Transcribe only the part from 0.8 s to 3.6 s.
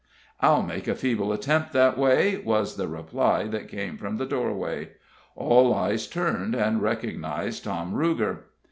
a feeble attempt that way," was the reply